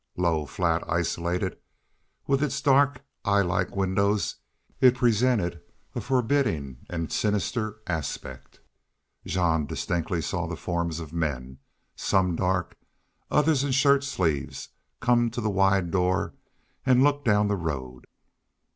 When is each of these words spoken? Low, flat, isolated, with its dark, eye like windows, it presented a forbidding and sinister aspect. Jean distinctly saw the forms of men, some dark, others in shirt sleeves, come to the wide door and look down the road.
Low, 0.17 0.47
flat, 0.47 0.83
isolated, 0.89 1.59
with 2.25 2.41
its 2.41 2.59
dark, 2.59 3.03
eye 3.23 3.43
like 3.43 3.75
windows, 3.75 4.37
it 4.79 4.95
presented 4.95 5.61
a 5.93 6.01
forbidding 6.01 6.77
and 6.89 7.11
sinister 7.11 7.77
aspect. 7.85 8.61
Jean 9.27 9.67
distinctly 9.67 10.19
saw 10.19 10.47
the 10.47 10.55
forms 10.55 10.99
of 10.99 11.13
men, 11.13 11.59
some 11.95 12.35
dark, 12.35 12.75
others 13.29 13.63
in 13.63 13.73
shirt 13.73 14.03
sleeves, 14.03 14.69
come 15.01 15.29
to 15.29 15.39
the 15.39 15.51
wide 15.51 15.91
door 15.91 16.33
and 16.83 17.03
look 17.03 17.23
down 17.23 17.47
the 17.47 17.55
road. 17.55 18.07